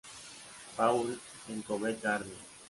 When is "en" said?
1.49-1.61